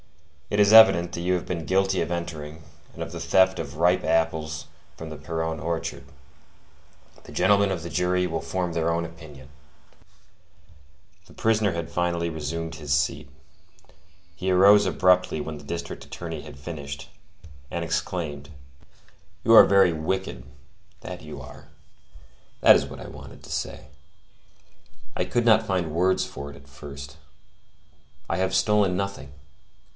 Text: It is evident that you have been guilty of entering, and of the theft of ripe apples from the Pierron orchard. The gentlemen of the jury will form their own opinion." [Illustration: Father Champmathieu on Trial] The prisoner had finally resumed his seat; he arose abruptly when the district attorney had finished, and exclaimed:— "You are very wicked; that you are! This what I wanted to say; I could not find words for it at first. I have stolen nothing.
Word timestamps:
It 0.49 0.59
is 0.59 0.73
evident 0.73 1.11
that 1.13 1.21
you 1.21 1.35
have 1.35 1.45
been 1.45 1.65
guilty 1.65 2.01
of 2.01 2.11
entering, 2.11 2.63
and 2.93 3.01
of 3.03 3.11
the 3.11 3.19
theft 3.21 3.57
of 3.59 3.77
ripe 3.77 4.03
apples 4.03 4.65
from 4.97 5.09
the 5.09 5.15
Pierron 5.15 5.61
orchard. 5.61 6.03
The 7.23 7.31
gentlemen 7.31 7.71
of 7.71 7.83
the 7.83 7.89
jury 7.89 8.27
will 8.27 8.41
form 8.41 8.73
their 8.73 8.91
own 8.91 9.05
opinion." 9.05 9.49
[Illustration: 11.21 11.21
Father 11.21 11.21
Champmathieu 11.21 11.21
on 11.21 11.23
Trial] 11.23 11.23
The 11.27 11.41
prisoner 11.41 11.71
had 11.73 11.93
finally 11.93 12.29
resumed 12.31 12.75
his 12.75 12.93
seat; 12.93 13.29
he 14.35 14.51
arose 14.51 14.85
abruptly 14.87 15.39
when 15.39 15.59
the 15.59 15.63
district 15.63 16.03
attorney 16.03 16.41
had 16.41 16.59
finished, 16.59 17.09
and 17.69 17.85
exclaimed:— 17.85 18.49
"You 19.45 19.53
are 19.53 19.63
very 19.65 19.93
wicked; 19.93 20.43
that 21.01 21.21
you 21.21 21.39
are! 21.39 21.69
This 22.59 22.85
what 22.85 22.99
I 22.99 23.07
wanted 23.07 23.43
to 23.43 23.51
say; 23.51 23.85
I 25.15 25.23
could 25.23 25.45
not 25.45 25.65
find 25.65 25.93
words 25.93 26.25
for 26.25 26.49
it 26.49 26.57
at 26.57 26.67
first. 26.67 27.17
I 28.27 28.37
have 28.37 28.55
stolen 28.55 28.97
nothing. 28.97 29.31